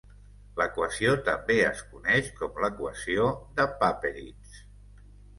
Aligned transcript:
L'equació 0.59 1.09
també 1.25 1.57
es 1.65 1.83
coneix 1.89 2.31
com 2.39 2.57
l'equació 2.63 3.27
de 3.61 3.67
Papperitz. 3.83 4.57